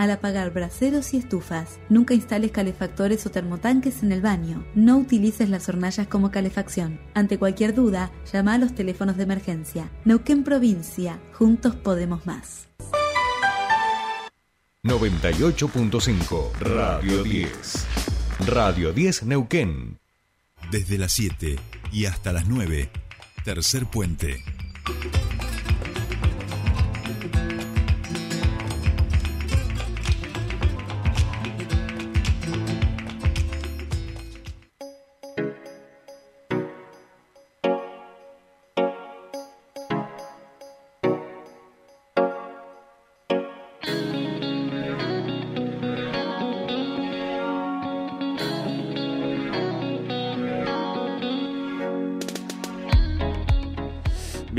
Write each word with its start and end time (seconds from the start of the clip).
al 0.00 0.10
apagar 0.10 0.50
braseros 0.50 1.12
y 1.12 1.18
estufas. 1.18 1.78
Nunca 1.90 2.14
instales 2.14 2.52
calefactores 2.52 3.26
o 3.26 3.30
termotanques 3.30 4.02
en 4.02 4.12
el 4.12 4.22
baño. 4.22 4.64
No 4.74 4.96
utilices 4.96 5.50
las 5.50 5.68
hornallas 5.68 6.06
como 6.06 6.30
calefacción. 6.30 6.98
Ante 7.12 7.38
cualquier 7.38 7.74
duda, 7.74 8.10
llama 8.32 8.54
a 8.54 8.58
los 8.58 8.74
teléfonos 8.74 9.18
de 9.18 9.24
emergencia. 9.24 9.90
Neuquén 10.06 10.42
Provincia, 10.42 11.20
juntos 11.34 11.76
podemos 11.76 12.24
más. 12.24 12.68
98.5 14.84 16.52
Radio 16.60 17.22
10. 17.22 17.86
Radio 18.46 18.94
10 18.94 19.24
Neuquén. 19.24 19.98
Desde 20.70 20.96
las 20.96 21.12
7 21.12 21.58
y 21.92 22.06
hasta 22.06 22.32
las 22.32 22.48
9. 22.48 22.90
Tercer 23.44 23.84
puente. 23.84 24.42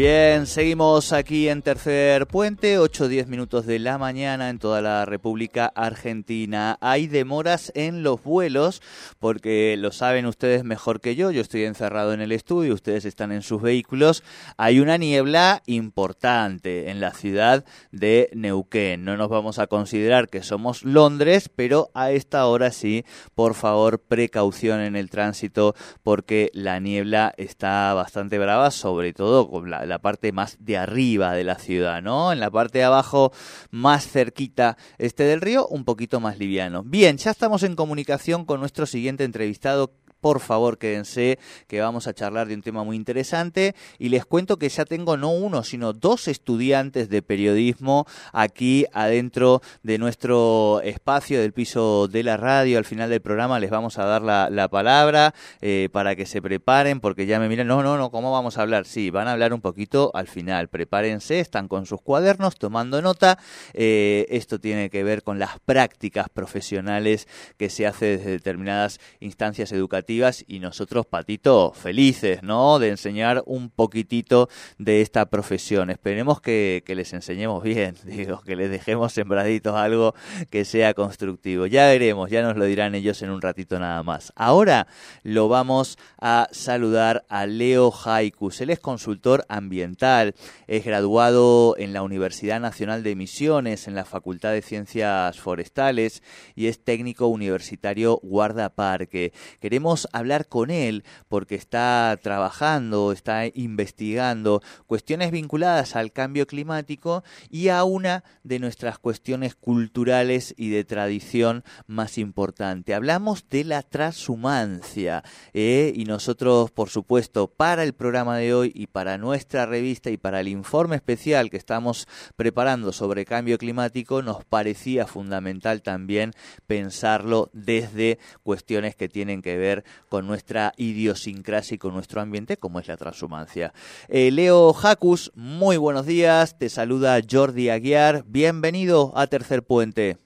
Bien, 0.02 0.48
seguimos 0.48 1.14
aquí 1.14 1.48
en 1.48 1.62
Tercer 1.62 2.26
Puente, 2.26 2.80
8-10 2.80 3.28
minutos 3.28 3.68
de 3.68 3.78
la 3.78 4.00
mañana 4.00 4.50
en 4.50 4.58
toda 4.58 4.82
la 4.82 5.06
República 5.06 5.72
Argentina. 5.76 6.80
Hay 6.82 7.06
demoras 7.06 7.72
en 7.76 8.02
los 8.02 8.24
vuelos 8.24 8.82
porque 9.20 9.76
lo 9.78 9.92
saben 9.92 10.26
ustedes 10.26 10.64
mejor 10.64 11.02
que 11.02 11.16
yo, 11.16 11.30
yo 11.30 11.42
estoy 11.42 11.66
encerrado 11.66 12.14
en 12.14 12.22
el 12.22 12.32
estudio, 12.32 12.74
ustedes 12.74 13.06
están 13.06 13.32
en 13.32 13.44
sus 13.44 13.62
vehículos. 13.62 14.24
Hay 14.58 14.80
una 14.80 14.98
niebla 14.98 15.62
importante 15.68 16.90
en 16.90 17.00
la 17.00 17.14
ciudad 17.14 17.64
de 17.92 18.32
Neuquén. 18.34 19.06
No 19.06 19.18
nos 19.18 19.30
vamos 19.30 19.60
a 19.60 19.68
considerar 19.68 20.30
que 20.30 20.42
somos 20.42 20.84
Londres, 20.84 21.48
pero 21.56 21.92
a 21.94 22.10
esta 22.10 22.48
hora 22.48 22.72
sí, 22.72 23.06
por 23.36 23.54
favor, 23.54 24.00
precaución 24.00 24.80
en 24.80 24.96
el 24.96 25.12
tránsito 25.12 25.76
porque 26.02 26.50
la 26.56 26.80
niebla 26.80 27.36
está 27.38 27.94
bastante 27.94 28.40
brava, 28.40 28.72
sobre 28.72 29.14
todo 29.14 29.48
con 29.48 29.70
la 29.70 29.91
la 29.92 30.00
parte 30.00 30.32
más 30.32 30.58
de 30.60 30.78
arriba 30.78 31.34
de 31.34 31.44
la 31.44 31.56
ciudad, 31.56 32.02
¿no? 32.02 32.32
En 32.32 32.40
la 32.40 32.50
parte 32.50 32.80
de 32.80 32.86
abajo, 32.86 33.32
más 33.70 34.08
cerquita 34.08 34.78
este 34.98 35.24
del 35.24 35.42
río, 35.42 35.68
un 35.68 35.84
poquito 35.84 36.20
más 36.20 36.40
liviano. 36.40 36.82
Bien, 36.84 37.18
ya 37.18 37.30
estamos 37.30 37.64
en 37.64 37.76
comunicación 37.76 38.46
con 38.46 38.62
nuestro 38.62 38.86
siguiente 38.86 39.26
entrevistado, 39.26 39.94
por 40.22 40.40
favor 40.40 40.78
quédense 40.78 41.40
que 41.68 41.82
vamos 41.82 42.08
a 42.08 42.14
charlar 42.14 42.48
de 42.48 42.54
un 42.54 42.62
tema 42.62 42.84
muy 42.84 42.96
interesante 42.96 43.76
y 43.98 44.10
les 44.10 44.24
cuento 44.26 44.58
que 44.58 44.70
ya 44.70 44.86
tengo 44.86 45.18
no 45.18 45.32
uno, 45.32 45.64
sino 45.64 45.94
dos 45.94 46.28
estudiantes 46.28 47.10
de 47.10 47.22
periodismo 47.22 48.06
aquí 48.32 48.86
adentro 48.94 49.62
de 49.84 49.98
nuestro 49.98 50.82
espacio 50.84 51.42
del 51.42 51.54
piso 51.54 52.08
de 52.08 52.24
la 52.24 52.38
radio. 52.38 52.78
Al 52.78 52.86
final 52.86 53.10
del 53.10 53.22
programa 53.22 53.60
les 53.60 53.72
vamos 53.72 53.98
a 53.98 54.06
dar 54.06 54.22
la, 54.22 54.68
palabra 54.70 55.34
eh, 55.60 55.90
para 55.92 56.16
que 56.16 56.26
se 56.26 56.42
preparen 56.42 57.00
porque 57.00 57.26
ya 57.26 57.40
me 57.40 57.50
miran, 57.50 57.68
no, 57.68 57.82
no, 57.82 57.98
no, 57.98 58.12
¿cómo 58.12 58.32
vamos 58.32 58.58
a 58.58 58.62
hablar? 58.62 58.86
Sí, 58.86 59.10
van 59.10 59.28
a 59.28 59.34
hablar 59.34 59.54
un 59.54 59.62
poquito 59.62 60.12
al 60.14 60.28
final. 60.28 60.70
Prepárense, 60.70 61.40
están 61.40 61.68
con 61.68 61.86
sus 61.88 62.00
cuadernos 62.02 62.56
tomando 62.56 63.02
nota. 63.02 63.40
Eh, 63.74 64.28
esto 64.30 64.60
tiene 64.60 64.90
que 64.92 65.04
ver 65.04 65.24
con 65.24 65.40
las 65.40 65.60
prácticas 65.66 66.30
profesionales 66.30 67.28
que 67.58 67.70
se 67.70 67.88
hace 67.88 68.18
desde 68.18 68.32
determinadas 68.32 69.00
instancias 69.20 69.72
educativas 69.72 70.11
y 70.48 70.60
nosotros, 70.60 71.06
Patito, 71.06 71.72
felices, 71.74 72.44
¿no? 72.44 72.80
De 72.80 72.90
enseñar 72.90 73.44
un 73.46 73.70
poquitito 73.70 74.50
de 74.78 75.02
esta 75.02 75.26
profesión. 75.28 75.90
Esperemos 75.90 76.42
que, 76.42 76.84
les 76.88 77.14
enseñemos 77.14 77.64
bien, 77.64 77.96
digo, 78.04 78.42
que 78.42 78.58
les 78.58 78.70
dejemos 78.70 79.14
sembraditos 79.14 79.76
algo 79.76 80.14
que 80.50 80.66
sea 80.66 80.94
constructivo. 80.94 81.66
Ya 81.66 81.88
veremos, 81.88 82.30
ya 82.30 82.42
nos 82.42 82.58
lo 82.58 82.66
dirán 82.66 82.94
ellos 82.94 83.22
en 83.22 83.30
un 83.30 83.42
ratito 83.42 83.80
nada 83.80 84.04
más. 84.04 84.34
Ahora 84.36 84.88
lo 85.24 85.48
vamos 85.48 85.98
a 86.20 86.50
saludar 86.52 87.26
a 87.30 87.46
Leo 87.46 87.94
Haikus. 88.04 88.60
Él 88.60 88.70
es 88.70 88.80
consultor 88.80 89.46
ambiental, 89.48 90.36
es 90.68 90.84
graduado 90.84 91.76
en 91.78 91.94
la 91.94 92.04
Universidad 92.04 92.60
Nacional 92.60 93.02
de 93.04 93.16
Misiones, 93.16 93.88
en 93.88 93.96
la 93.96 94.04
Facultad 94.04 94.52
de 94.52 94.62
Ciencias 94.62 95.40
Forestales 95.40 96.22
y 96.54 96.68
es 96.68 96.84
técnico 96.84 97.28
universitario 97.28 98.20
guardaparque. 98.22 99.34
Queremos 99.60 100.01
hablar 100.12 100.48
con 100.48 100.72
él 100.72 101.04
porque 101.28 101.56
está 101.56 102.18
trabajando, 102.22 103.12
está 103.12 103.46
investigando 103.54 104.62
cuestiones 104.88 105.32
vinculadas 105.32 105.96
al 105.96 106.12
cambio 106.12 106.48
climático 106.48 107.24
y 107.50 107.70
a 107.70 107.84
una 107.84 108.24
de 108.44 108.60
nuestras 108.60 109.00
cuestiones 109.00 109.56
culturales 109.56 110.54
y 110.58 110.70
de 110.70 110.84
tradición 110.84 111.64
más 111.88 112.18
importante. 112.18 112.94
Hablamos 112.94 113.48
de 113.50 113.64
la 113.64 113.82
transhumancia 113.82 115.24
¿eh? 115.54 115.94
y 115.96 116.06
nosotros, 116.06 116.72
por 116.72 116.90
supuesto, 116.90 117.48
para 117.48 117.84
el 117.84 117.94
programa 117.94 118.38
de 118.38 118.54
hoy 118.54 118.72
y 118.74 118.88
para 118.88 119.18
nuestra 119.18 119.66
revista 119.66 120.10
y 120.10 120.18
para 120.18 120.40
el 120.40 120.48
informe 120.48 120.96
especial 120.96 121.50
que 121.50 121.58
estamos 121.58 122.08
preparando 122.36 122.92
sobre 122.92 123.26
cambio 123.26 123.58
climático, 123.58 124.22
nos 124.22 124.44
parecía 124.46 125.08
fundamental 125.08 125.82
también 125.82 126.32
pensarlo 126.68 127.50
desde 127.54 128.20
cuestiones 128.44 128.96
que 128.96 129.10
tienen 129.10 129.42
que 129.42 129.58
ver 129.58 129.84
con 130.10 130.28
nuestra 130.28 130.74
idiosincrasia 130.78 131.76
y 131.76 131.78
con 131.78 131.94
nuestro 131.94 132.22
ambiente, 132.22 132.58
como 132.58 132.80
es 132.80 132.88
la 132.88 132.98
transhumancia. 132.98 133.74
Eh, 134.08 134.32
Leo 134.32 134.74
Jacus, 134.74 135.32
muy 135.36 135.78
buenos 135.78 136.06
días, 136.06 136.58
te 136.58 136.70
saluda 136.70 137.20
Jordi 137.30 137.70
Aguiar, 137.70 138.24
bienvenido 138.28 139.12
a 139.16 139.28
Tercer 139.28 139.64
Puente. 139.64 140.18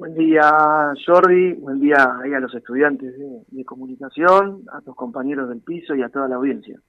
Buen 0.00 0.14
día, 0.14 0.94
Jordi. 1.06 1.52
Buen 1.52 1.78
día 1.78 1.96
a 2.02 2.40
los 2.40 2.54
estudiantes 2.54 3.14
de 3.48 3.64
comunicación, 3.66 4.62
a 4.72 4.80
tus 4.80 4.96
compañeros 4.96 5.50
del 5.50 5.60
piso 5.60 5.94
y 5.94 6.00
a 6.00 6.08
toda 6.08 6.26
la 6.26 6.36
audiencia. 6.36 6.80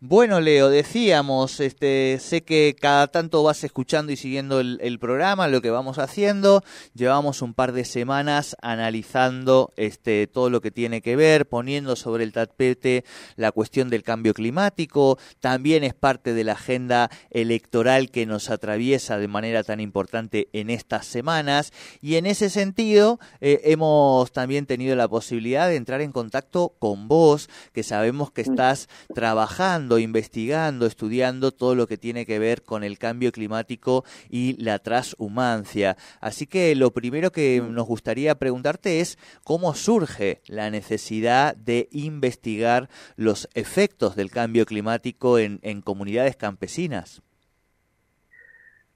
Bueno, 0.00 0.42
Leo, 0.42 0.68
decíamos, 0.68 1.58
este, 1.58 2.18
sé 2.20 2.42
que 2.42 2.76
cada 2.78 3.06
tanto 3.06 3.42
vas 3.42 3.64
escuchando 3.64 4.12
y 4.12 4.16
siguiendo 4.16 4.60
el, 4.60 4.98
programa, 4.98 5.48
lo 5.48 5.62
que 5.62 5.70
vamos 5.70 5.98
haciendo. 5.98 6.62
Llevamos 6.92 7.40
un 7.40 7.54
par 7.54 7.72
de 7.72 7.86
semanas 7.86 8.58
analizando 8.60 9.72
este, 9.78 10.26
todo 10.26 10.50
lo 10.50 10.60
que 10.60 10.70
tiene 10.70 11.00
que 11.00 11.16
ver, 11.16 11.48
poniendo 11.48 11.96
sobre 11.96 12.24
el 12.24 12.32
tapete 12.32 13.06
la 13.36 13.52
cuestión 13.52 13.88
del 13.88 14.02
cambio 14.02 14.34
climático. 14.34 15.18
También 15.40 15.82
es 15.82 15.94
parte 15.94 16.34
de 16.34 16.44
la 16.44 16.52
agenda 16.52 17.10
electoral 17.30 18.10
que 18.10 18.26
nos 18.26 18.50
atraviesa 18.50 19.16
de 19.16 19.28
manera 19.28 19.64
tan 19.64 19.80
importante 19.80 20.50
en 20.52 20.68
estas 20.68 21.06
semanas. 21.06 21.72
Y 22.02 22.16
en 22.16 22.26
ese 22.26 22.50
sentido, 22.50 23.18
eh, 23.40 23.62
hemos 23.64 24.30
también 24.30 24.66
tenido 24.66 24.94
la 24.94 25.08
posibilidad 25.08 25.68
de 25.68 25.76
entrar 25.76 26.02
en 26.02 26.12
contacto 26.12 26.74
con 26.78 27.08
vos, 27.08 27.48
que 27.72 27.82
sabemos 27.82 28.30
que 28.30 28.42
estás 28.42 28.90
trabajando 29.14 29.85
investigando, 29.98 30.86
estudiando 30.86 31.52
todo 31.52 31.74
lo 31.74 31.86
que 31.86 31.96
tiene 31.96 32.26
que 32.26 32.38
ver 32.38 32.62
con 32.62 32.84
el 32.84 32.98
cambio 32.98 33.32
climático 33.32 34.04
y 34.28 34.62
la 34.62 34.78
transhumancia. 34.78 35.96
Así 36.20 36.46
que 36.46 36.74
lo 36.74 36.90
primero 36.90 37.30
que 37.30 37.62
nos 37.62 37.86
gustaría 37.86 38.34
preguntarte 38.34 39.00
es 39.00 39.18
cómo 39.44 39.74
surge 39.74 40.40
la 40.48 40.70
necesidad 40.70 41.56
de 41.56 41.88
investigar 41.92 42.88
los 43.16 43.48
efectos 43.54 44.16
del 44.16 44.30
cambio 44.30 44.66
climático 44.66 45.38
en, 45.38 45.58
comunidades 45.82 46.36
campesinas. 46.36 47.22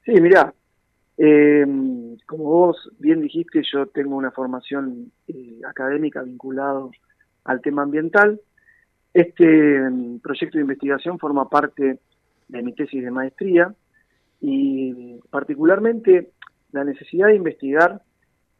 Sí, 0.05 0.13
mira, 0.19 0.53
eh, 1.17 1.65
como 2.25 2.43
vos 2.43 2.89
bien 2.99 3.21
dijiste, 3.21 3.61
yo 3.71 3.85
tengo 3.85 4.15
una 4.15 4.31
formación 4.31 5.11
eh, 5.27 5.61
académica 5.67 6.21
vinculado 6.23 6.91
al 7.43 7.61
tema 7.61 7.83
ambiental 7.83 8.41
este 9.13 9.89
mm, 9.89 10.19
proyecto 10.19 10.57
de 10.57 10.63
investigación 10.63 11.19
forma 11.19 11.49
parte 11.49 11.99
de 12.47 12.61
mi 12.61 12.73
tesis 12.73 13.03
de 13.03 13.11
maestría 13.11 13.73
y 14.39 15.19
particularmente 15.29 16.31
la 16.71 16.83
necesidad 16.83 17.27
de 17.27 17.35
investigar 17.35 18.01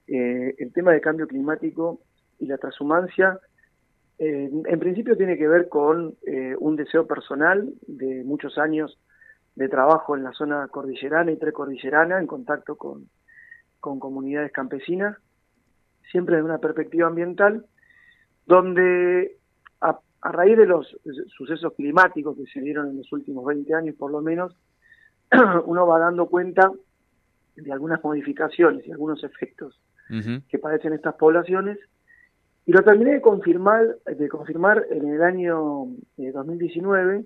eh, 0.07 0.55
el 0.57 0.73
tema 0.73 0.91
de 0.91 1.01
cambio 1.01 1.27
climático 1.27 1.99
y 2.39 2.47
la 2.47 2.57
transhumancia 2.57 3.39
eh, 4.23 4.51
en 4.65 4.79
principio 4.79 5.17
tiene 5.17 5.35
que 5.35 5.47
ver 5.47 5.67
con 5.67 6.15
eh, 6.27 6.55
un 6.59 6.75
deseo 6.75 7.07
personal 7.07 7.73
de 7.87 8.23
muchos 8.23 8.57
años 8.59 8.99
de 9.55 9.67
trabajo 9.67 10.15
en 10.15 10.23
la 10.23 10.31
zona 10.33 10.67
cordillerana 10.67 11.31
y 11.31 11.37
precordillerana 11.37 12.19
en 12.19 12.27
contacto 12.27 12.75
con, 12.75 13.09
con 13.79 13.99
comunidades 13.99 14.51
campesinas, 14.51 15.17
siempre 16.11 16.35
desde 16.35 16.45
una 16.45 16.59
perspectiva 16.59 17.07
ambiental, 17.07 17.65
donde 18.45 19.37
a 20.21 20.31
raíz 20.31 20.57
de 20.57 20.67
los 20.67 20.97
sucesos 21.35 21.73
climáticos 21.73 22.37
que 22.37 22.45
se 22.45 22.61
dieron 22.61 22.89
en 22.89 22.97
los 22.97 23.11
últimos 23.11 23.45
20 23.45 23.73
años 23.73 23.95
por 23.95 24.11
lo 24.11 24.21
menos, 24.21 24.55
uno 25.65 25.87
va 25.87 25.99
dando 25.99 26.27
cuenta 26.27 26.71
de 27.55 27.71
algunas 27.71 28.03
modificaciones 28.03 28.85
y 28.87 28.91
algunos 28.91 29.23
efectos 29.23 29.79
que 30.49 30.59
padecen 30.59 30.91
estas 30.91 31.15
poblaciones. 31.15 31.79
Y 32.65 32.73
lo 32.73 32.83
terminé 32.83 33.13
de 33.13 33.21
confirmar, 33.21 33.97
de 34.05 34.27
confirmar 34.27 34.85
en 34.89 35.07
el 35.07 35.23
año 35.23 35.87
2019 36.17 37.15
eh, 37.15 37.25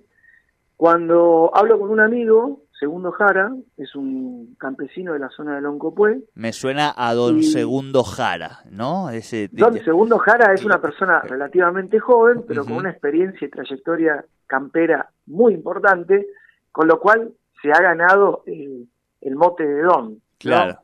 cuando 0.76 1.50
hablo 1.52 1.80
con 1.80 1.90
un 1.90 1.98
amigo, 1.98 2.62
Segundo 2.78 3.10
Jara, 3.12 3.52
es 3.78 3.94
un 3.94 4.54
campesino 4.58 5.14
de 5.14 5.18
la 5.18 5.30
zona 5.30 5.54
de 5.54 5.62
Loncopué. 5.62 6.20
Me 6.34 6.52
suena 6.52 6.92
a 6.94 7.14
don 7.14 7.42
Segundo 7.42 8.04
Jara, 8.04 8.60
¿no? 8.70 9.08
Ese, 9.08 9.48
don 9.50 9.82
Segundo 9.82 10.18
Jara 10.18 10.52
es 10.52 10.62
una 10.62 10.80
persona 10.80 11.20
relativamente 11.20 11.98
joven, 11.98 12.44
pero 12.46 12.64
con 12.64 12.74
una 12.74 12.90
experiencia 12.90 13.46
y 13.46 13.50
trayectoria 13.50 14.24
campera 14.46 15.08
muy 15.26 15.54
importante, 15.54 16.26
con 16.70 16.86
lo 16.86 17.00
cual 17.00 17.32
se 17.62 17.70
ha 17.70 17.80
ganado 17.80 18.42
el, 18.46 19.36
mote 19.36 19.66
de 19.66 19.82
don. 19.82 20.20
Claro. 20.38 20.78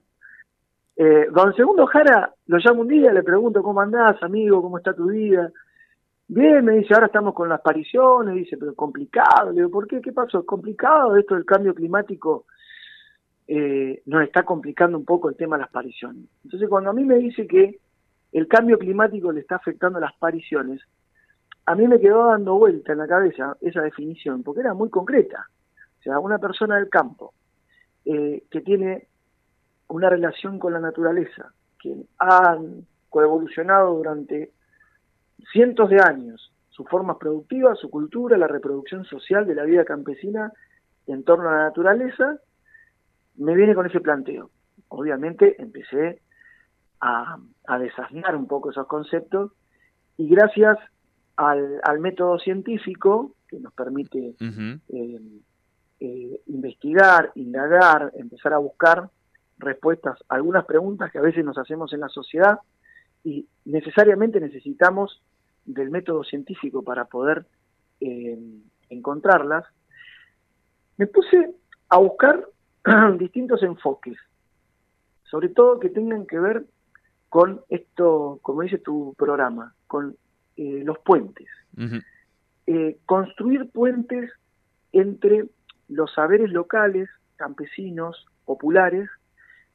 Eh, 0.97 1.27
don 1.31 1.55
Segundo 1.55 1.87
Jara 1.87 2.33
lo 2.47 2.56
llamo 2.56 2.81
un 2.83 2.89
día, 2.89 3.12
le 3.12 3.23
pregunto 3.23 3.62
cómo 3.62 3.83
andás, 3.83 4.23
amigo, 4.23 4.62
cómo 4.62 4.79
está 4.79 4.94
tu 4.94 5.11
vida. 5.11 5.50
Bien, 6.34 6.64
me 6.64 6.73
dice, 6.79 6.94
ahora 6.94 7.08
estamos 7.08 7.34
con 7.34 7.50
las 7.50 7.61
apariciones, 7.61 8.34
dice, 8.34 8.56
pero 8.56 8.75
complicado. 8.75 9.50
Le 9.50 9.56
digo, 9.56 9.70
¿por 9.70 9.87
qué? 9.87 10.00
¿Qué 10.00 10.12
pasó? 10.12 10.40
¿Es 10.40 10.46
complicado 10.46 11.14
esto 11.14 11.34
del 11.34 11.44
cambio 11.44 11.75
climático? 11.75 12.46
Eh, 13.46 14.02
nos 14.06 14.23
está 14.23 14.43
complicando 14.43 14.96
un 14.96 15.05
poco 15.05 15.29
el 15.29 15.37
tema 15.37 15.56
de 15.56 15.61
las 15.61 15.69
apariciones. 15.69 16.25
Entonces, 16.43 16.70
cuando 16.70 16.88
a 16.88 16.94
mí 16.94 17.05
me 17.05 17.17
dice 17.17 17.46
que 17.46 17.79
el 18.32 18.49
cambio 18.49 18.79
climático 18.79 19.31
le 19.31 19.40
está 19.40 19.56
afectando 19.56 19.99
a 19.99 20.00
las 20.00 20.14
apariciones, 20.14 20.81
a 21.67 21.75
mí 21.75 21.87
me 21.87 22.00
quedó 22.00 22.29
dando 22.29 22.55
vuelta 22.55 22.93
en 22.93 22.99
la 23.00 23.06
cabeza 23.06 23.58
esa 23.61 23.82
definición, 23.82 24.43
porque 24.43 24.62
era 24.62 24.73
muy 24.73 24.88
concreta. 24.88 25.50
O 25.99 26.02
sea, 26.02 26.19
una 26.19 26.38
persona 26.38 26.76
del 26.76 26.88
campo 26.88 27.34
eh, 28.06 28.44
que 28.50 28.62
tiene 28.62 29.06
una 29.88 30.08
relación 30.08 30.58
con 30.58 30.73
la 30.73 30.81
naturaleza, 30.81 31.52
que 31.79 31.94
han 32.17 32.87
coevolucionado 33.11 33.96
durante 33.96 34.52
cientos 35.50 35.91
de 35.91 36.00
años 36.00 36.53
sus 36.71 36.89
formas 36.89 37.19
productivas, 37.19 37.79
su 37.79 37.91
cultura, 37.91 38.39
la 38.39 38.49
reproducción 38.49 39.05
social 39.05 39.47
de 39.47 39.55
la 39.55 39.65
vida 39.65 39.85
campesina 39.85 40.53
en 41.06 41.23
torno 41.23 41.49
a 41.49 41.56
la 41.56 41.65
naturaleza, 41.65 42.39
me 43.37 43.55
viene 43.55 43.75
con 43.75 43.87
ese 43.87 44.00
planteo. 44.00 44.50
Obviamente 44.89 45.61
empecé 45.61 46.21
a, 47.00 47.37
a 47.67 48.37
un 48.37 48.47
poco 48.47 48.71
esos 48.71 48.87
conceptos 48.87 49.53
y 50.17 50.29
gracias 50.29 50.79
al, 51.37 52.00
método 52.00 52.39
científico 52.39 53.35
que 53.49 53.59
nos 53.59 53.73
permite 53.75 54.35
eh, 54.41 55.21
eh, 56.00 56.41
investigar, 56.47 57.33
indagar, 57.35 58.12
empezar 58.17 58.55
a 58.55 58.59
buscar 58.59 59.11
respuestas 59.59 60.19
a 60.29 60.37
algunas 60.37 60.65
preguntas 60.65 61.11
que 61.11 61.19
a 61.19 61.23
veces 61.23 61.44
nos 61.44 61.59
hacemos 61.59 61.93
en 61.93 62.00
la 62.00 62.09
sociedad 62.09 62.59
y 63.25 63.47
necesariamente 63.65 64.41
necesitamos 64.41 65.23
del 65.64 65.91
método 65.91 66.25
científico 66.25 66.82
para 66.82 67.05
poder 67.05 67.47
eh, 68.00 68.38
encontrarlas, 68.91 69.64
me 70.97 71.06
puse 71.06 71.55
a 71.88 71.99
buscar 71.99 72.47
distintos 73.19 73.62
enfoques, 73.62 74.17
sobre 75.25 75.49
todo 75.49 75.81
que 75.81 75.88
tengan 75.88 76.26
que 76.26 76.38
ver 76.38 76.64
con 77.29 77.62
esto, 77.69 78.38
como 78.43 78.62
dice 78.62 78.79
tu 78.79 79.14
programa, 79.17 79.75
con 79.87 80.17
eh, 80.56 80.82
los 80.85 80.99
puentes. 80.99 81.49
Eh, 82.67 82.99
construir 83.06 83.70
puentes 83.70 84.31
entre 84.93 85.47
los 85.88 86.12
saberes 86.12 86.50
locales, 86.50 87.08
campesinos, 87.37 88.26
populares, 88.44 89.08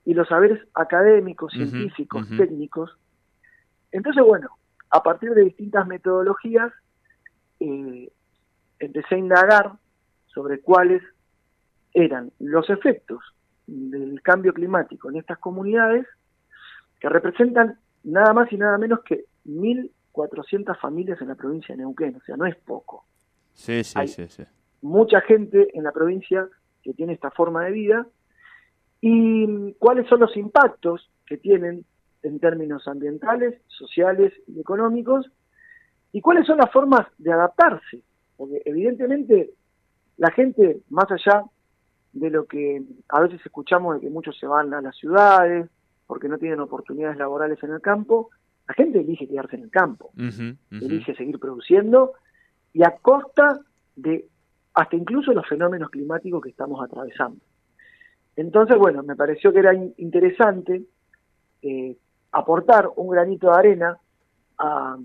y 0.06 0.14
los 0.14 0.28
saberes 0.30 0.66
académicos, 0.74 1.52
científicos, 1.52 2.30
técnicos. 2.38 2.98
Entonces, 3.92 4.24
bueno, 4.24 4.50
a 4.90 5.04
partir 5.04 5.32
de 5.32 5.44
distintas 5.44 5.88
metodologías, 5.88 6.72
eh, 7.60 8.12
empecé 8.80 9.16
a 9.16 9.18
indagar 9.18 9.72
sobre 10.28 10.62
cuáles 10.62 11.02
eran 11.94 12.32
los 12.40 12.70
efectos 12.70 13.20
del 13.66 14.22
cambio 14.22 14.54
climático 14.54 15.10
en 15.10 15.18
estas 15.18 15.40
comunidades, 15.40 16.06
que 17.00 17.10
representan 17.10 17.78
nada 18.04 18.34
más 18.34 18.52
y 18.52 18.58
nada 18.58 18.78
menos 18.78 19.02
que 19.04 19.26
1.400 19.46 20.80
familias 20.80 21.22
en 21.22 21.28
la 21.30 21.36
provincia 21.36 21.76
de 21.76 21.82
Neuquén, 21.82 22.16
o 22.16 22.22
sea, 22.22 22.38
no 22.38 22.46
es 22.46 22.56
poco. 22.56 23.06
Sí, 23.54 23.84
sí, 23.84 24.08
sí, 24.08 24.28
sí. 24.28 24.44
Mucha 24.82 25.22
gente 25.22 25.70
en 25.74 25.84
la 25.84 25.92
provincia 25.92 26.48
que 26.84 26.94
tiene 26.94 27.14
esta 27.14 27.32
forma 27.32 27.66
de 27.66 27.72
vida 27.72 28.08
y 29.02 29.74
cuáles 29.74 30.08
son 30.08 30.20
los 30.20 30.36
impactos 30.38 31.10
que 31.26 31.38
tienen 31.38 31.86
en 32.24 32.40
términos 32.40 32.88
ambientales, 32.88 33.62
sociales 33.68 34.34
y 34.48 34.60
económicos, 34.60 35.30
y 36.12 36.22
cuáles 36.22 36.48
son 36.48 36.58
las 36.58 36.72
formas 36.72 37.08
de 37.18 37.32
adaptarse, 37.32 38.02
porque 38.36 38.62
evidentemente 38.66 39.52
la 40.18 40.32
gente, 40.32 40.82
más 40.90 41.12
allá 41.12 41.44
de 42.14 42.30
lo 42.30 42.46
que 42.46 42.82
a 43.10 43.22
veces 43.22 43.40
escuchamos 43.46 43.96
de 43.96 44.02
que 44.02 44.10
muchos 44.10 44.38
se 44.40 44.48
van 44.48 44.74
a 44.74 44.82
las 44.82 44.96
ciudades 44.96 45.70
porque 46.08 46.28
no 46.28 46.38
tienen 46.38 46.60
oportunidades 46.60 47.18
laborales 47.18 47.62
en 47.64 47.72
el 47.72 47.82
campo, 47.82 48.30
la 48.68 48.74
gente 48.74 49.00
elige 49.00 49.28
quedarse 49.28 49.56
en 49.56 49.64
el 49.64 49.70
campo, 49.70 50.12
elige 50.72 51.16
seguir 51.16 51.40
produciendo 51.40 52.14
y 52.74 52.84
a 52.84 52.98
costa 52.98 53.60
de 53.96 54.28
hasta 54.74 54.96
incluso 54.96 55.34
los 55.34 55.48
fenómenos 55.48 55.90
climáticos 55.90 56.44
que 56.44 56.50
estamos 56.50 56.84
atravesando. 56.84 57.40
Entonces, 58.36 58.78
bueno, 58.78 59.02
me 59.02 59.16
pareció 59.16 59.52
que 59.52 59.60
era 59.60 59.74
interesante 59.74 60.84
eh, 61.64 61.98
aportar 62.38 62.90
un 62.96 63.10
granito 63.10 63.48
de 63.48 63.58
arena 63.58 63.98
al, 64.58 64.96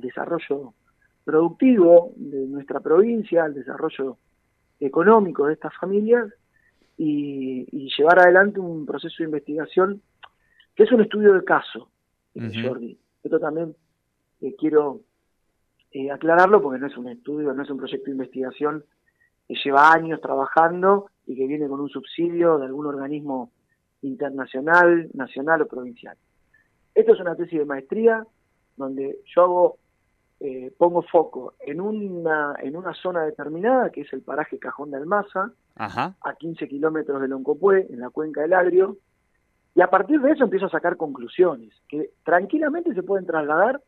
desarrollo 0.00 0.74
productivo 1.24 2.12
de 2.16 2.46
nuestra 2.46 2.80
provincia, 2.80 3.44
al 3.44 3.54
desarrollo 3.54 4.18
económico 4.78 5.46
de 5.46 5.54
estas 5.54 5.74
familias 5.76 6.32
y, 6.96 7.90
llevar 7.96 8.20
adelante 8.20 8.60
un 8.60 8.86
proceso 8.86 9.16
de 9.18 9.24
investigación 9.24 10.00
que 10.74 10.84
es 10.84 10.92
un 10.92 11.02
estudio 11.02 11.34
de 11.34 11.44
caso, 11.44 11.90
Jordi. 12.34 12.98
Esto 13.22 13.38
también 13.38 13.76
eh, 14.40 14.54
quiero 14.56 15.00
eh, 15.90 16.10
aclararlo 16.10 16.62
porque 16.62 16.80
no 16.80 16.86
es 16.86 16.96
un 16.96 17.08
estudio, 17.08 17.52
no 17.52 17.62
es 17.62 17.70
un 17.70 17.76
proyecto 17.76 18.06
de 18.06 18.12
investigación 18.12 18.84
que 19.46 19.54
lleva 19.62 19.92
años 19.92 20.20
trabajando 20.20 21.10
y 21.26 21.36
que 21.36 21.46
viene 21.46 21.68
con 21.68 21.80
un 21.80 21.90
subsidio 21.90 22.58
de 22.58 22.66
algún 22.66 22.86
organismo 22.86 23.50
internacional, 24.02 25.08
nacional 25.14 25.62
o 25.62 25.66
provincial. 25.66 26.16
Esto 26.94 27.12
es 27.12 27.20
una 27.20 27.34
tesis 27.34 27.58
de 27.58 27.64
maestría 27.64 28.26
donde 28.76 29.18
yo 29.34 29.42
hago, 29.42 29.78
eh, 30.40 30.72
pongo 30.76 31.02
foco 31.02 31.54
en 31.60 31.80
una, 31.80 32.54
en 32.60 32.76
una 32.76 32.94
zona 32.94 33.22
determinada, 33.24 33.90
que 33.90 34.02
es 34.02 34.12
el 34.12 34.22
paraje 34.22 34.58
Cajón 34.58 34.90
de 34.90 34.98
Almaza, 34.98 35.52
a 36.20 36.34
15 36.38 36.68
kilómetros 36.68 37.20
de 37.20 37.28
Loncopué, 37.28 37.86
en 37.90 38.00
la 38.00 38.10
cuenca 38.10 38.42
del 38.42 38.52
Agrio, 38.52 38.98
y 39.74 39.80
a 39.80 39.88
partir 39.88 40.20
de 40.20 40.32
eso 40.32 40.44
empiezo 40.44 40.66
a 40.66 40.70
sacar 40.70 40.96
conclusiones 40.96 41.72
que 41.88 42.10
tranquilamente 42.24 42.92
se 42.94 43.02
pueden 43.02 43.26
trasladar 43.26 43.80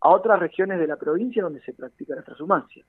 a 0.00 0.08
otras 0.08 0.38
regiones 0.40 0.78
de 0.80 0.86
la 0.86 0.96
provincia 0.96 1.42
donde 1.42 1.62
se 1.62 1.72
practica 1.72 2.16
la 2.16 2.22
transhumancia. 2.22 2.84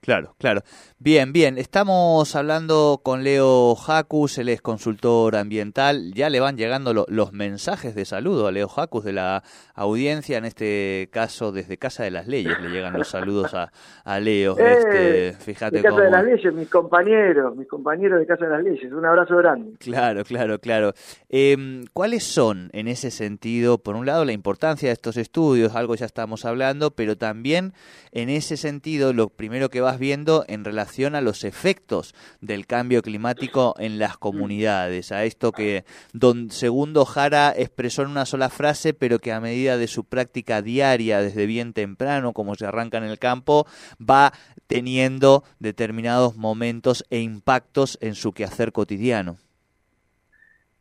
Claro, 0.00 0.36
claro. 0.38 0.62
Bien, 0.98 1.32
bien. 1.32 1.58
Estamos 1.58 2.36
hablando 2.36 3.00
con 3.02 3.24
Leo 3.24 3.74
Jacus, 3.74 4.38
él 4.38 4.48
es 4.48 4.62
consultor 4.62 5.34
ambiental. 5.34 6.12
Ya 6.14 6.30
le 6.30 6.38
van 6.38 6.56
llegando 6.56 7.04
los 7.08 7.32
mensajes 7.32 7.96
de 7.96 8.04
saludo 8.04 8.46
a 8.46 8.52
Leo 8.52 8.68
Jacus 8.68 9.04
de 9.04 9.12
la 9.12 9.42
audiencia, 9.74 10.38
en 10.38 10.44
este 10.44 11.08
caso 11.12 11.50
desde 11.50 11.78
Casa 11.78 12.04
de 12.04 12.12
las 12.12 12.28
Leyes 12.28 12.60
le 12.60 12.70
llegan 12.70 12.92
los 12.92 13.08
saludos 13.08 13.54
a, 13.54 14.20
Leo. 14.20 14.56
Eh, 14.58 14.72
este, 14.78 15.44
fíjate 15.44 15.82
Casa 15.82 16.00
de 16.00 16.10
las 16.10 16.24
Leyes, 16.24 16.54
mis 16.54 16.70
compañeros, 16.70 17.56
mis 17.56 17.68
compañeros 17.68 18.20
de 18.20 18.26
Casa 18.26 18.44
de 18.46 18.50
las 18.52 18.62
Leyes. 18.62 18.92
Un 18.92 19.04
abrazo 19.04 19.36
grande. 19.36 19.76
Claro, 19.78 20.24
claro, 20.24 20.60
claro. 20.60 20.92
Em, 21.28 21.84
¿Cuáles 21.92 22.22
son, 22.22 22.70
en 22.72 22.86
ese 22.86 23.10
sentido, 23.10 23.78
por 23.78 23.96
un 23.96 24.06
lado, 24.06 24.24
la 24.24 24.32
importancia 24.32 24.88
de 24.88 24.92
estos 24.92 25.16
estudios? 25.16 25.74
Algo 25.74 25.96
ya 25.96 26.06
estamos 26.06 26.44
hablando, 26.44 26.92
pero 26.92 27.16
también 27.16 27.72
en 28.12 28.28
ese 28.30 28.56
sentido, 28.56 29.12
lo 29.12 29.28
primero 29.28 29.68
que 29.68 29.80
va 29.80 29.87
viendo 29.96 30.44
en 30.48 30.64
relación 30.64 31.14
a 31.14 31.20
los 31.20 31.44
efectos 31.44 32.14
del 32.40 32.66
cambio 32.66 33.00
climático 33.00 33.74
en 33.78 34.00
las 34.00 34.18
comunidades, 34.18 35.12
a 35.12 35.24
esto 35.24 35.52
que 35.52 35.84
don 36.12 36.50
Segundo 36.50 37.04
Jara 37.04 37.54
expresó 37.56 38.02
en 38.02 38.10
una 38.10 38.26
sola 38.26 38.48
frase, 38.48 38.92
pero 38.92 39.20
que 39.20 39.32
a 39.32 39.40
medida 39.40 39.78
de 39.78 39.86
su 39.86 40.04
práctica 40.04 40.62
diaria, 40.62 41.22
desde 41.22 41.46
bien 41.46 41.72
temprano, 41.72 42.32
como 42.32 42.56
se 42.56 42.66
arranca 42.66 42.98
en 42.98 43.04
el 43.04 43.20
campo, 43.20 43.66
va 43.98 44.32
teniendo 44.66 45.44
determinados 45.60 46.36
momentos 46.36 47.04
e 47.10 47.20
impactos 47.20 47.98
en 48.02 48.14
su 48.14 48.32
quehacer 48.32 48.72
cotidiano. 48.72 49.36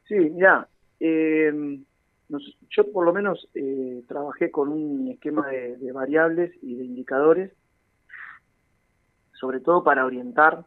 Sí, 0.07 0.15
ya. 0.35 0.67
Eh, 0.99 1.79
yo 2.69 2.91
por 2.91 3.05
lo 3.05 3.13
menos 3.13 3.47
eh, 3.53 4.03
trabajé 4.07 4.51
con 4.51 4.69
un 4.69 5.09
esquema 5.09 5.47
de, 5.47 5.91
variables 5.91 6.51
y 6.61 6.75
de 6.75 6.85
indicadores 6.85 7.51
sobre 9.39 9.59
todo 9.59 9.83
para 9.83 10.05
orientar 10.05 10.65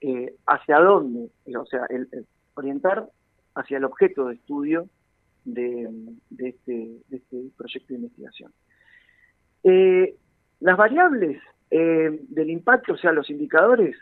eh, 0.00 0.34
hacia 0.46 0.78
dónde, 0.80 1.30
o 1.56 1.66
sea, 1.66 1.86
el, 1.88 2.08
orientar 2.54 3.08
hacia 3.54 3.78
el 3.78 3.84
objeto 3.84 4.26
de 4.26 4.34
estudio 4.34 4.88
de, 5.44 5.88
este, 6.38 6.96
este, 7.10 7.44
proyecto 7.56 7.88
de 7.88 7.94
investigación. 7.94 8.52
Eh, 9.62 10.16
las 10.60 10.76
variables 10.76 11.40
eh, 11.70 12.20
del 12.28 12.50
impacto, 12.50 12.94
o 12.94 12.96
sea, 12.96 13.12
los 13.12 13.30
indicadores 13.30 13.96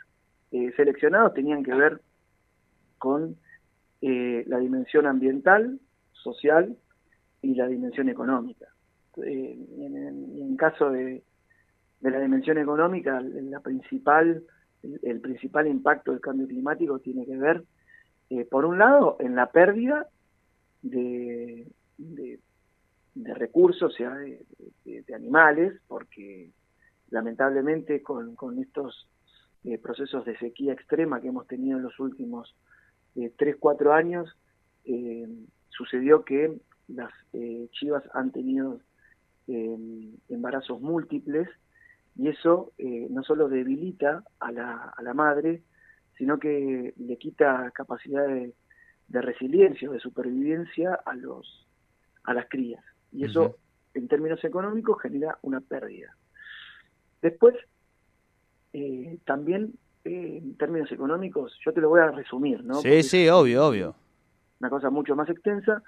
seleccionados 0.77 1.33
tenían 1.33 1.63
que 1.63 1.73
ver 1.73 2.03
con 2.99 3.37
la 4.03 4.59
dimensión 4.59 5.07
ambiental, 5.07 5.81
social 6.13 6.77
y 7.41 7.55
la 7.55 7.69
dimensión 7.69 8.11
económica. 8.11 8.67
en, 9.17 9.97
en, 10.37 10.57
caso 10.57 10.91
de, 10.91 11.23
de 12.03 12.11
la 12.11 12.21
dimensión 12.21 12.59
económica, 12.59 13.21
la 13.21 13.61
principal, 13.61 14.45
el, 14.83 15.21
principal 15.21 15.69
impacto 15.69 16.11
del 16.11 16.21
cambio 16.21 16.49
climático 16.49 16.99
tiene 16.99 17.25
que 17.25 17.37
ver, 17.37 17.65
eh, 18.29 18.45
por 18.45 18.65
un 18.65 18.79
lado, 18.79 19.17
en 19.21 19.37
la 19.37 19.51
pérdida 19.51 20.09
de, 20.83 21.69
de, 21.99 23.35
recursos, 23.35 23.95
o 23.95 23.97
sea, 23.97 24.15
de, 24.17 25.15
animales, 25.15 25.81
porque 25.87 26.51
lamentablemente 27.11 28.03
con, 28.03 28.35
con 28.35 28.59
estos 28.59 29.09
eh, 29.65 29.79
procesos 29.79 30.25
de 30.25 30.37
sequía 30.39 30.73
extrema 30.73 31.21
que 31.21 31.29
hemos 31.29 31.47
tenido 31.47 31.79
en 31.79 31.85
los 31.85 32.01
últimos 32.01 32.57
eh, 33.15 33.33
3, 33.39 33.57
4 33.61 33.93
años, 33.93 34.37
eh, 34.85 35.29
sucedió 35.69 36.25
que 36.25 36.59
las 36.89 37.13
chivas 37.71 38.03
han 38.13 38.33
tenido 38.33 38.81
embarazos 40.29 40.81
múltiples 40.81 41.49
y 42.17 42.29
eso 42.29 42.73
eh, 42.79 43.07
no 43.11 43.23
solo 43.23 43.49
debilita 43.49 44.23
a 44.41 44.53
la, 44.53 44.93
a 44.97 45.03
la 45.03 45.15
madre, 45.15 45.63
sino 46.19 46.39
que 46.39 46.95
le 46.97 47.17
quita 47.17 47.71
capacidad 47.75 48.27
de, 48.27 48.55
resiliencia 49.09 49.91
o 49.91 49.93
de 49.93 50.01
supervivencia 50.01 50.99
a, 51.05 51.15
los, 51.15 51.67
a 52.25 52.33
las 52.33 52.49
crías. 52.49 52.83
Y 53.13 53.25
eso, 53.25 53.57
en 53.93 54.09
términos 54.09 54.43
económicos, 54.43 55.03
genera 55.03 55.39
una 55.43 55.61
pérdida. 55.61 56.17
Después, 57.21 57.55
eh, 58.73 59.19
también 59.27 59.75
eh, 60.05 60.41
en 60.43 60.57
términos 60.57 60.91
económicos, 60.91 61.57
yo 61.65 61.73
te 61.73 61.81
lo 61.81 61.91
voy 61.91 62.01
a 62.01 62.11
resumir, 62.11 62.65
¿no? 62.65 62.77
Sí, 62.77 63.03
sí, 63.03 63.29
obvio, 63.29 63.67
obvio. 63.67 63.95
Una 64.61 64.71
cosa 64.71 64.91
mucho 64.91 65.15
más 65.15 65.29
extensa, 65.29 65.83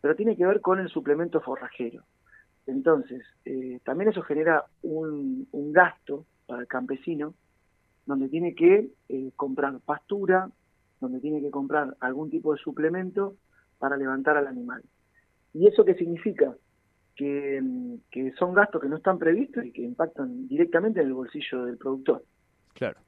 pero 0.00 0.14
tiene 0.14 0.36
que 0.36 0.46
ver 0.46 0.60
con 0.60 0.78
el 0.78 0.88
suplemento 0.88 1.40
forrajero. 1.40 2.04
Entonces, 2.66 3.22
eh, 3.44 3.80
también 3.84 4.10
eso 4.10 4.22
genera 4.22 4.64
un, 4.82 5.46
gasto 5.72 6.26
para 6.46 6.62
el 6.62 6.68
campesino, 6.68 7.34
donde 8.06 8.28
tiene 8.28 8.54
que 8.54 8.90
eh, 9.08 9.30
comprar 9.36 9.78
pastura, 9.80 10.50
donde 11.00 11.20
tiene 11.20 11.40
que 11.40 11.50
comprar 11.50 11.96
algún 12.00 12.30
tipo 12.30 12.52
de 12.52 12.58
suplemento 12.58 13.36
para 13.78 13.96
levantar 13.96 14.36
al 14.36 14.46
animal. 14.46 14.82
¿Y 15.52 15.66
eso 15.68 15.84
qué 15.84 15.94
significa? 15.94 16.54
Que, 17.14 17.62
son 18.38 18.52
gastos 18.52 18.82
que 18.82 18.88
no 18.88 18.96
están 18.96 19.18
previstos 19.18 19.64
y 19.64 19.72
que 19.72 19.82
impactan 19.82 20.48
directamente 20.48 21.00
en 21.00 21.06
el 21.06 21.14
bolsillo 21.14 21.64
del 21.64 21.78
productor. 21.78 22.24
Claro. 22.74 23.00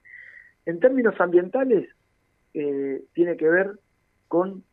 En 0.65 0.81
términos 0.81 1.15
ambientales, 1.21 1.91
eh, 2.55 3.05
tiene 3.13 3.37
que 3.37 3.49
ver 3.49 3.79
con 4.29 4.65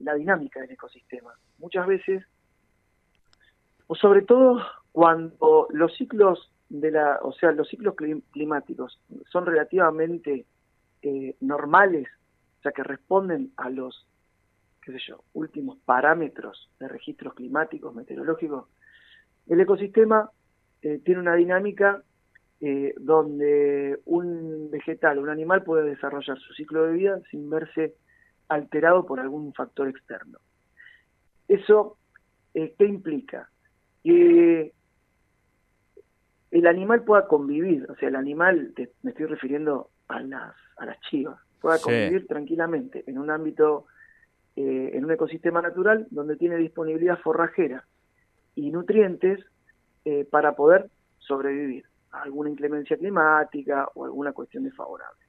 la 0.00 0.14
dinámica 0.16 0.60
del 0.60 0.72
ecosistema. 0.72 1.32
Muchas 1.58 1.86
veces 1.86 2.22
o 3.88 3.94
sobre 3.94 4.22
todo 4.22 4.62
cuando 4.92 5.66
los 5.70 5.94
ciclos 5.96 6.52
de 6.68 6.90
la, 6.90 7.18
o 7.22 7.32
sea, 7.32 7.52
los 7.52 7.68
ciclos 7.68 7.94
climáticos 8.30 9.00
son 9.30 9.46
relativamente 9.46 10.46
eh, 11.02 11.36
normales, 11.40 12.06
o 12.58 12.62
sea, 12.62 12.72
que 12.72 12.82
responden 12.82 13.52
a 13.56 13.70
los, 13.70 14.06
qué 14.82 14.92
sé 14.92 14.98
yo, 15.08 15.24
últimos 15.32 15.78
parámetros 15.78 16.70
de 16.78 16.88
registros 16.88 17.34
climáticos, 17.34 17.94
meteorológicos, 17.94 18.66
el 19.46 19.60
ecosistema 19.60 20.30
eh, 20.82 21.00
tiene 21.02 21.20
una 21.20 21.34
dinámica 21.34 22.02
eh, 22.60 22.94
donde 22.98 24.00
un 24.04 24.68
vegetal, 24.70 25.18
un 25.18 25.30
animal 25.30 25.62
puede 25.62 25.88
desarrollar 25.88 26.38
su 26.38 26.52
ciclo 26.52 26.84
de 26.84 26.92
vida 26.92 27.20
sin 27.30 27.48
verse 27.48 27.94
alterado 28.48 29.06
por 29.06 29.20
algún 29.20 29.54
factor 29.54 29.88
externo. 29.88 30.38
¿Eso 31.46 31.96
qué 32.52 32.84
implica? 32.84 33.48
Que 34.02 34.72
el 36.50 36.66
animal 36.66 37.04
pueda 37.04 37.26
convivir, 37.26 37.86
o 37.90 37.96
sea, 37.96 38.08
el 38.08 38.16
animal, 38.16 38.72
me 39.02 39.10
estoy 39.10 39.26
refiriendo 39.26 39.90
a 40.08 40.20
las, 40.20 40.54
a 40.76 40.86
las 40.86 41.00
chivas, 41.02 41.38
pueda 41.60 41.78
convivir 41.78 42.26
tranquilamente 42.26 43.04
en 43.06 43.18
un 43.18 43.30
ámbito, 43.30 43.86
eh, 44.56 44.90
en 44.94 45.04
un 45.04 45.12
ecosistema 45.12 45.60
natural 45.60 46.06
donde 46.10 46.36
tiene 46.36 46.56
disponibilidad 46.56 47.18
forrajera 47.18 47.84
y 48.54 48.70
nutrientes 48.70 49.44
eh, 50.04 50.24
para 50.24 50.54
poder 50.56 50.90
sobrevivir 51.18 51.84
a 52.12 52.22
alguna 52.22 52.50
inclemencia 52.50 52.96
climática 52.96 53.88
o 53.94 54.04
alguna 54.04 54.32
cuestión 54.32 54.64
desfavorable. 54.64 55.20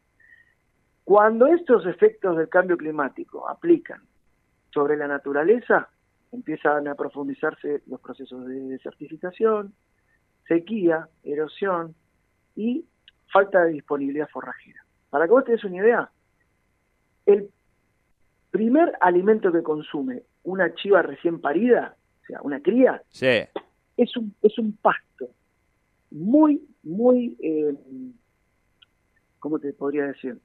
Cuando 1.04 1.48
estos 1.48 1.86
efectos 1.86 2.38
del 2.38 2.50
cambio 2.50 2.78
climático 2.78 3.50
aplican 3.50 4.02
sobre 4.72 4.96
la 4.96 5.08
naturaleza, 5.08 5.90
empiezan 6.32 6.88
a 6.88 6.96
profundizarse 6.96 7.82
los 7.88 8.00
procesos 8.00 8.46
de 8.46 8.60
desertificación, 8.62 9.74
sequía, 10.48 11.08
erosión 11.24 11.96
y 12.56 12.86
falta 13.32 13.64
de 13.64 13.74
disponibilidad 13.74 14.30
forrajera. 14.30 14.84
Para 15.10 15.26
que 15.26 15.32
vos 15.32 15.46
te 15.46 15.54
des 15.54 15.64
una 15.64 15.78
idea, 15.78 16.12
el 17.26 17.50
primer 18.52 18.94
alimento 19.02 19.52
que 19.52 19.64
consume 19.64 20.24
una 20.44 20.74
chiva 20.76 21.02
recién 21.02 21.40
parida, 21.40 21.96
o 22.24 22.26
sea, 22.26 22.42
una 22.42 22.60
cría, 22.62 23.02
es, 23.98 24.18
un, 24.18 24.34
es 24.42 24.58
un 24.58 24.74
pasto 24.78 25.30
muy, 26.12 26.62
muy, 26.84 27.38
eh, 27.42 27.76
¿cómo 29.40 29.60
te 29.60 29.74
podría 29.74 30.06
decir? 30.06 30.38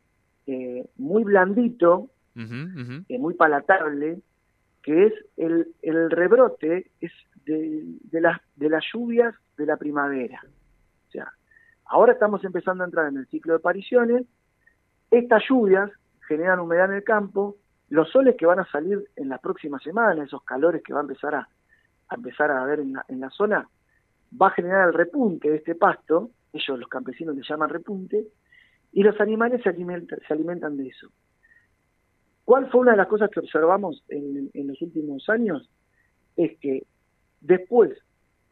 Eh, 0.46 0.86
muy 0.96 1.24
blandito, 1.24 2.10
eh, 2.36 3.18
muy 3.18 3.34
palatable, 3.34 4.20
que 4.84 5.06
es 5.06 5.14
el, 5.38 5.74
el 5.80 6.10
rebrote 6.10 6.90
es 7.00 7.10
de, 7.46 7.84
de, 8.02 8.20
las, 8.20 8.38
de 8.54 8.68
las 8.68 8.84
lluvias 8.92 9.34
de 9.56 9.64
la 9.64 9.78
primavera. 9.78 10.40
O 11.08 11.10
sea, 11.10 11.32
ahora 11.86 12.12
estamos 12.12 12.44
empezando 12.44 12.84
a 12.84 12.86
entrar 12.86 13.08
en 13.08 13.16
el 13.16 13.26
ciclo 13.26 13.54
de 13.54 13.58
apariciones, 13.58 14.26
estas 15.10 15.42
lluvias 15.48 15.90
generan 16.28 16.60
humedad 16.60 16.90
en 16.90 16.96
el 16.96 17.04
campo, 17.04 17.56
los 17.88 18.10
soles 18.10 18.36
que 18.36 18.46
van 18.46 18.58
a 18.60 18.70
salir 18.70 19.08
en 19.16 19.30
las 19.30 19.40
próximas 19.40 19.82
semanas, 19.82 20.26
esos 20.26 20.44
calores 20.44 20.82
que 20.82 20.92
va 20.92 21.00
a 21.00 21.02
empezar 21.02 21.34
a, 21.34 21.48
empezar 22.10 22.50
a 22.50 22.62
haber 22.62 22.80
en 22.80 22.92
la, 22.92 23.06
en 23.08 23.20
la 23.20 23.30
zona, 23.30 23.66
va 24.40 24.48
a 24.48 24.50
generar 24.50 24.88
el 24.88 24.94
repunte 24.94 25.48
de 25.48 25.56
este 25.56 25.74
pasto, 25.74 26.30
ellos 26.52 26.78
los 26.78 26.88
campesinos 26.88 27.34
le 27.34 27.42
llaman 27.42 27.70
repunte, 27.70 28.26
y 28.92 29.02
los 29.02 29.18
animales 29.18 29.62
se 29.62 29.70
alimentan, 29.70 30.18
se 30.26 30.34
alimentan 30.34 30.76
de 30.76 30.88
eso. 30.88 31.08
¿Cuál 32.44 32.70
fue 32.70 32.82
una 32.82 32.92
de 32.92 32.98
las 32.98 33.08
cosas 33.08 33.30
que 33.30 33.40
observamos 33.40 34.04
en, 34.08 34.50
los 34.66 34.80
últimos 34.82 35.28
años? 35.28 35.70
Es 36.36 36.58
que 36.58 36.86
después 37.40 37.92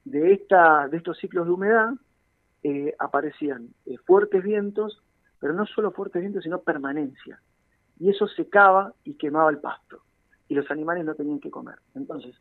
de, 0.05 0.33
esta, 0.33 0.89
de 0.89 0.97
estos 0.97 1.19
ciclos 1.19 1.47
de 1.47 1.53
humedad 1.53 1.91
eh, 2.63 2.95
aparecían 2.99 3.69
eh, 3.87 3.97
fuertes 4.07 4.43
vientos, 4.43 5.03
pero 5.39 5.53
no 5.53 5.67
solo 5.67 5.93
fuertes 5.93 6.23
vientos, 6.23 6.45
sino 6.45 6.63
permanencia. 6.63 7.41
Y 7.99 8.11
eso 8.11 8.27
secaba 8.29 8.95
y 9.05 9.15
quemaba 9.15 9.51
el 9.51 9.59
pasto. 9.59 10.01
Y 10.49 10.55
los 10.55 10.71
animales 10.71 11.05
no 11.05 11.15
tenían 11.15 11.41
que 11.41 11.51
comer. 11.51 11.77
Entonces, 11.95 12.35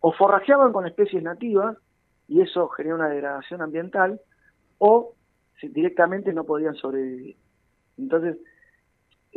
o 0.00 0.12
forrajeaban 0.12 0.72
con 0.72 0.86
especies 0.86 1.22
nativas, 1.22 1.76
y 2.28 2.40
eso 2.40 2.68
genera 2.68 2.96
una 2.96 3.08
degradación 3.08 3.62
ambiental, 3.62 4.20
o 4.78 5.14
directamente 5.62 6.32
no 6.32 6.44
podían 6.44 6.74
sobrevivir. 6.74 7.36
Entonces, 7.98 8.36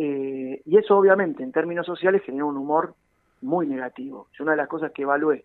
eh, 0.01 0.61
y 0.65 0.77
eso 0.77 0.97
obviamente 0.97 1.43
en 1.43 1.51
términos 1.51 1.85
sociales 1.85 2.23
genera 2.23 2.45
un 2.45 2.55
humor 2.55 2.95
muy 3.41 3.67
negativo. 3.67 4.29
Yo 4.31 4.45
una 4.45 4.51
de 4.51 4.57
las 4.59 4.69
cosas 4.69 4.93
que 4.93 5.01
evalué 5.01 5.43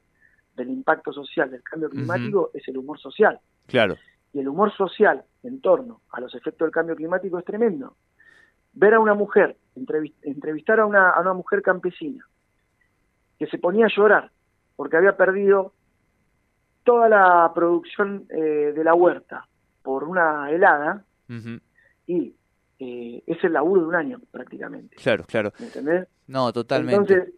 del 0.55 0.71
impacto 0.71 1.13
social 1.13 1.51
del 1.51 1.65
cambio 1.65 1.91
climático 1.91 2.51
es 2.55 2.67
el 2.69 2.79
humor 2.79 3.01
social. 3.01 3.41
Claro. 3.67 3.97
Y 4.33 4.39
el 4.39 4.47
humor 4.47 4.73
social 4.77 5.25
en 5.43 5.61
torno 5.61 6.03
a 6.13 6.21
los 6.21 6.33
efectos 6.37 6.67
del 6.67 6.71
cambio 6.71 6.95
climático 6.95 7.37
es 7.37 7.45
tremendo. 7.45 7.97
Ver 8.75 8.95
a 8.95 9.01
una 9.01 9.15
mujer, 9.15 9.57
entrevistar 10.23 10.79
a 10.79 10.87
una, 10.87 11.11
a 11.11 11.21
una 11.21 11.33
mujer 11.33 11.61
campesina 11.61 12.25
que 13.37 13.49
se 13.49 13.59
ponía 13.59 13.87
a 13.87 13.93
llorar 13.93 14.31
porque 14.77 14.97
había 14.97 15.17
perdido 15.17 15.73
toda 16.85 17.09
la 17.09 17.51
producción 17.53 18.27
eh, 18.31 18.73
de 18.73 18.85
la 18.85 18.95
huerta 18.95 19.49
por 19.83 20.05
una 20.05 20.49
helada 20.49 21.05
y 22.07 22.37
eh, 22.79 23.23
es 23.27 23.43
el 23.45 23.53
laburo 23.53 23.83
de 23.83 23.87
un 23.89 23.95
año 23.95 24.21
prácticamente. 24.31 24.97
Claro, 24.97 25.25
claro. 25.27 25.53
¿Entendés? 25.59 26.09
No, 26.27 26.53
totalmente. 26.53 27.15
Entonces, 27.15 27.35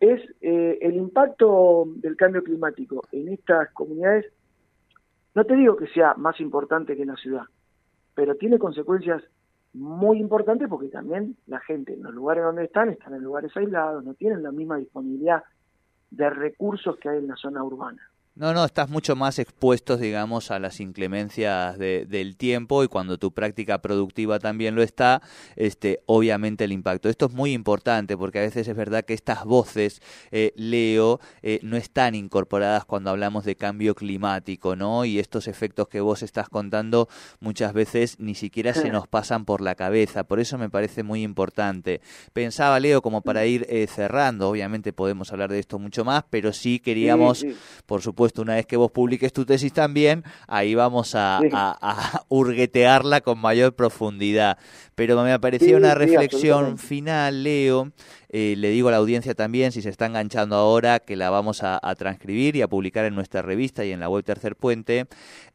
es 0.00 0.20
eh, 0.40 0.78
el 0.82 0.96
impacto 0.96 1.84
del 1.96 2.16
cambio 2.16 2.42
climático 2.42 3.02
en 3.12 3.28
estas 3.28 3.70
comunidades, 3.72 4.26
no 5.34 5.44
te 5.44 5.54
digo 5.54 5.76
que 5.76 5.86
sea 5.88 6.14
más 6.14 6.40
importante 6.40 6.96
que 6.96 7.02
en 7.02 7.08
la 7.08 7.16
ciudad, 7.16 7.44
pero 8.14 8.34
tiene 8.36 8.58
consecuencias 8.58 9.22
muy 9.72 10.18
importante 10.18 10.68
porque 10.68 10.88
también 10.88 11.36
la 11.46 11.60
gente 11.60 11.92
en 11.94 12.02
los 12.02 12.14
lugares 12.14 12.44
donde 12.44 12.64
están 12.64 12.88
están 12.88 13.14
en 13.14 13.22
lugares 13.22 13.54
aislados, 13.56 14.04
no 14.04 14.14
tienen 14.14 14.42
la 14.42 14.52
misma 14.52 14.78
disponibilidad 14.78 15.42
de 16.10 16.30
recursos 16.30 16.96
que 16.98 17.08
hay 17.08 17.18
en 17.18 17.28
la 17.28 17.36
zona 17.36 17.62
urbana. 17.62 18.00
No, 18.38 18.52
no, 18.52 18.66
estás 18.66 18.90
mucho 18.90 19.16
más 19.16 19.38
expuesto, 19.38 19.96
digamos, 19.96 20.50
a 20.50 20.58
las 20.58 20.80
inclemencias 20.80 21.78
del 21.78 22.36
tiempo 22.36 22.84
y 22.84 22.88
cuando 22.88 23.16
tu 23.16 23.32
práctica 23.32 23.80
productiva 23.80 24.38
también 24.38 24.74
lo 24.74 24.82
está, 24.82 25.22
este, 25.56 26.02
obviamente 26.04 26.64
el 26.64 26.72
impacto. 26.72 27.08
Esto 27.08 27.24
es 27.24 27.32
muy 27.32 27.54
importante 27.54 28.14
porque 28.14 28.40
a 28.40 28.42
veces 28.42 28.68
es 28.68 28.76
verdad 28.76 29.06
que 29.06 29.14
estas 29.14 29.46
voces, 29.46 30.02
eh, 30.32 30.52
Leo, 30.54 31.18
eh, 31.40 31.60
no 31.62 31.78
están 31.78 32.14
incorporadas 32.14 32.84
cuando 32.84 33.08
hablamos 33.08 33.46
de 33.46 33.56
cambio 33.56 33.94
climático, 33.94 34.76
¿no? 34.76 35.06
Y 35.06 35.18
estos 35.18 35.48
efectos 35.48 35.88
que 35.88 36.02
vos 36.02 36.22
estás 36.22 36.50
contando 36.50 37.08
muchas 37.40 37.72
veces 37.72 38.20
ni 38.20 38.34
siquiera 38.34 38.74
se 38.74 38.90
nos 38.90 39.08
pasan 39.08 39.46
por 39.46 39.62
la 39.62 39.76
cabeza. 39.76 40.24
Por 40.24 40.40
eso 40.40 40.58
me 40.58 40.68
parece 40.68 41.02
muy 41.02 41.22
importante. 41.22 42.02
Pensaba, 42.34 42.80
Leo, 42.80 43.00
como 43.00 43.22
para 43.22 43.46
ir 43.46 43.64
eh, 43.70 43.86
cerrando, 43.86 44.50
obviamente 44.50 44.92
podemos 44.92 45.32
hablar 45.32 45.50
de 45.50 45.58
esto 45.58 45.78
mucho 45.78 46.04
más, 46.04 46.22
pero 46.28 46.52
sí 46.52 46.80
queríamos, 46.80 47.46
por 47.86 48.02
supuesto, 48.02 48.25
una 48.42 48.54
vez 48.54 48.66
que 48.66 48.76
vos 48.76 48.90
publiques 48.90 49.32
tu 49.32 49.44
tesis 49.44 49.72
también, 49.72 50.24
ahí 50.46 50.74
vamos 50.74 51.14
a, 51.14 51.40
hurguetearla 52.28 53.20
con 53.20 53.38
mayor 53.38 53.74
profundidad. 53.74 54.58
Pero 54.94 55.22
me 55.22 55.38
parecía 55.38 55.76
una 55.76 55.94
reflexión 55.94 56.78
final, 56.78 57.42
Leo, 57.42 57.92
eh, 58.38 58.54
le 58.54 58.68
digo 58.68 58.88
a 58.88 58.90
la 58.90 58.98
audiencia 58.98 59.34
también, 59.34 59.72
si 59.72 59.80
se 59.80 59.88
está 59.88 60.04
enganchando 60.04 60.56
ahora, 60.56 60.98
que 60.98 61.16
la 61.16 61.30
vamos 61.30 61.62
a, 61.62 61.80
transcribir 61.96 62.54
y 62.54 62.60
a 62.60 62.68
publicar 62.68 63.06
en 63.06 63.14
nuestra 63.14 63.40
revista 63.40 63.82
y 63.86 63.92
en 63.92 64.00
la 64.00 64.10
web 64.10 64.24
Tercer 64.24 64.56
Puente, 64.56 65.06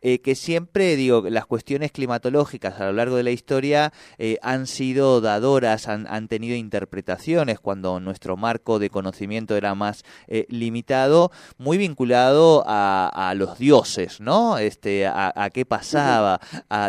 eh, 0.02 0.20
que 0.22 0.34
siempre, 0.34 0.96
digo, 0.96 1.22
las 1.30 1.46
cuestiones 1.46 1.92
climatológicas 1.92 2.82
a 2.82 2.86
lo 2.86 2.94
largo 2.94 3.18
de 3.18 3.22
la 3.22 3.30
historia 3.30 3.94
eh, 4.18 4.40
han 4.42 4.66
sido 4.66 5.22
dadoras, 5.22 5.88
han, 5.88 6.28
tenido 6.28 6.56
interpretaciones 6.56 7.60
cuando 7.60 8.00
nuestro 8.00 8.36
marco 8.36 8.80
de 8.80 8.90
conocimiento 8.90 9.56
era 9.56 9.76
más 9.76 10.04
limitado, 10.48 11.32
muy 11.60 11.78
vinculado 11.78 12.64
a, 12.66 13.34
los 13.36 13.60
dioses, 13.60 14.22
¿no? 14.22 14.58
Este, 14.58 15.06
a, 15.06 15.32
a 15.36 15.52
qué 15.52 15.66
pasaba, 15.66 16.40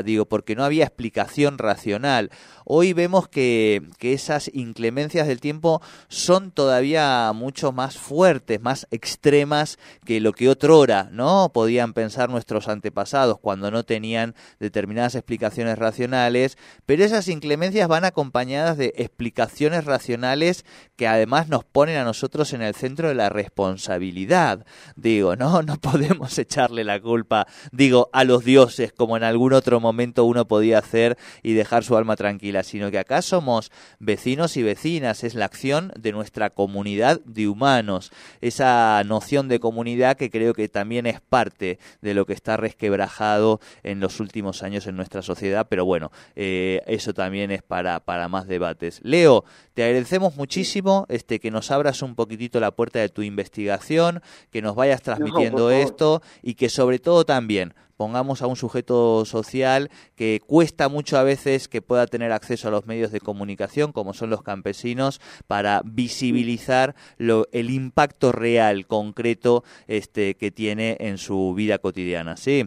digo, 0.04 0.24
porque 0.24 0.56
no 0.56 0.64
había 0.64 0.84
explicación 0.84 1.58
racional. 1.58 2.30
Hoy 2.64 2.92
vemos 2.92 3.28
que, 3.28 3.82
que 3.98 4.12
esas 4.12 4.50
inclemencias 4.54 5.26
del 5.26 5.40
tiempo 5.40 5.82
son 6.08 6.50
todavía 6.50 7.32
mucho 7.34 7.72
más 7.72 7.98
fuertes, 7.98 8.60
más 8.60 8.86
extremas 8.90 9.78
que 10.04 10.20
lo 10.20 10.32
que 10.32 10.48
otrora, 10.48 11.08
¿no? 11.12 11.50
Podían 11.52 11.92
pensar 11.92 12.30
nuestros 12.30 12.68
antepasados 12.68 13.38
cuando 13.38 13.70
no 13.70 13.84
tenían 13.84 14.34
determinadas 14.60 15.14
explicaciones 15.14 15.78
racionales, 15.78 16.58
pero 16.86 17.04
esas 17.04 17.28
inclemencias 17.28 17.88
van 17.88 18.04
acompañadas 18.04 18.76
de 18.76 18.92
explicaciones 18.96 19.84
racionales 19.84 20.64
que 20.96 21.06
además 21.06 21.48
nos 21.48 21.64
ponen 21.64 21.96
a 21.96 22.04
nosotros 22.04 22.52
en 22.52 22.62
el 22.62 22.74
centro 22.74 23.08
de 23.08 23.14
la 23.14 23.28
responsabilidad. 23.28 24.64
Digo, 24.96 25.36
no, 25.36 25.62
no 25.62 25.76
podemos 25.78 26.38
echarle 26.38 26.84
la 26.84 27.00
culpa, 27.00 27.46
digo, 27.72 28.10
a 28.12 28.24
los 28.24 28.44
dioses 28.44 28.92
como 28.92 29.16
en 29.16 29.24
algún 29.24 29.52
otro 29.52 29.80
momento 29.80 30.24
uno 30.24 30.46
podía 30.46 30.78
hacer 30.78 31.16
y 31.42 31.54
dejar 31.54 31.84
su 31.84 31.96
alma 31.96 32.16
tranquila, 32.16 32.51
sino 32.62 32.90
que 32.90 32.98
acá 32.98 33.22
somos 33.22 33.70
vecinos 33.98 34.56
y 34.56 34.62
vecinas, 34.62 35.24
es 35.24 35.34
la 35.34 35.46
acción 35.46 35.92
de 35.98 36.12
nuestra 36.12 36.50
comunidad 36.50 37.20
de 37.24 37.48
humanos, 37.48 38.12
esa 38.40 39.02
noción 39.04 39.48
de 39.48 39.60
comunidad 39.60 40.16
que 40.16 40.30
creo 40.30 40.54
que 40.54 40.68
también 40.68 41.06
es 41.06 41.20
parte 41.20 41.78
de 42.00 42.14
lo 42.14 42.26
que 42.26 42.32
está 42.32 42.56
resquebrajado 42.56 43.60
en 43.82 44.00
los 44.00 44.20
últimos 44.20 44.62
años 44.62 44.86
en 44.86 44.96
nuestra 44.96 45.22
sociedad, 45.22 45.66
pero 45.68 45.84
bueno, 45.84 46.10
eh, 46.36 46.82
eso 46.86 47.14
también 47.14 47.50
es 47.50 47.62
para, 47.62 48.00
para 48.00 48.28
más 48.28 48.46
debates. 48.46 49.00
Leo, 49.02 49.44
te 49.74 49.84
agradecemos 49.84 50.36
muchísimo 50.36 51.06
este, 51.08 51.40
que 51.40 51.50
nos 51.50 51.70
abras 51.70 52.02
un 52.02 52.14
poquitito 52.14 52.60
la 52.60 52.72
puerta 52.72 52.98
de 52.98 53.08
tu 53.08 53.22
investigación, 53.22 54.22
que 54.50 54.62
nos 54.62 54.74
vayas 54.74 55.02
transmitiendo 55.02 55.70
esto 55.70 56.22
y 56.42 56.54
que 56.54 56.68
sobre 56.68 56.98
todo 56.98 57.24
también 57.24 57.74
pongamos 58.02 58.42
a 58.42 58.48
un 58.48 58.56
sujeto 58.56 59.24
social 59.24 59.88
que 60.16 60.40
cuesta 60.44 60.88
mucho 60.88 61.18
a 61.18 61.22
veces 61.22 61.68
que 61.68 61.82
pueda 61.82 62.08
tener 62.08 62.32
acceso 62.32 62.66
a 62.66 62.72
los 62.72 62.84
medios 62.84 63.12
de 63.12 63.20
comunicación, 63.20 63.92
como 63.92 64.12
son 64.12 64.28
los 64.28 64.42
campesinos, 64.42 65.20
para 65.46 65.82
visibilizar 65.84 66.96
lo, 67.16 67.46
el 67.52 67.70
impacto 67.70 68.32
real, 68.32 68.88
concreto, 68.88 69.62
este, 69.86 70.34
que 70.34 70.50
tiene 70.50 70.96
en 70.98 71.16
su 71.16 71.54
vida 71.54 71.78
cotidiana. 71.78 72.36
¿Sí? 72.36 72.64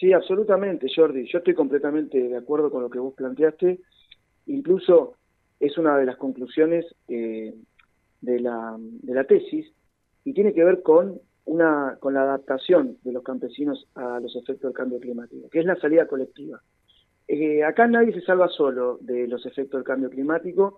Sí, 0.00 0.14
absolutamente, 0.14 0.86
Jordi. 0.96 1.30
Yo 1.30 1.40
estoy 1.40 1.52
completamente 1.52 2.18
de 2.18 2.36
acuerdo 2.38 2.70
con 2.70 2.80
lo 2.80 2.88
que 2.88 3.00
vos 3.00 3.12
planteaste. 3.12 3.78
Incluso 4.46 5.16
es 5.60 5.76
una 5.76 5.98
de 5.98 6.06
las 6.06 6.16
conclusiones 6.16 6.86
eh, 7.08 7.52
de, 8.22 8.40
la, 8.40 8.74
de 8.78 9.14
la 9.14 9.24
tesis 9.24 9.70
y 10.24 10.32
tiene 10.32 10.54
que 10.54 10.64
ver 10.64 10.82
con 10.82 11.20
una, 11.48 11.96
con 11.98 12.14
la 12.14 12.22
adaptación 12.22 12.98
de 13.02 13.12
los 13.12 13.22
campesinos 13.22 13.86
a 13.94 14.20
los 14.20 14.36
efectos 14.36 14.68
del 14.68 14.72
cambio 14.74 15.00
climático, 15.00 15.48
que 15.48 15.60
es 15.60 15.64
la 15.64 15.76
salida 15.76 16.06
colectiva. 16.06 16.60
Eh, 17.26 17.64
acá 17.64 17.86
nadie 17.86 18.12
se 18.12 18.20
salva 18.20 18.48
solo 18.48 18.98
de 19.00 19.26
los 19.26 19.44
efectos 19.46 19.78
del 19.78 19.84
cambio 19.84 20.10
climático 20.10 20.76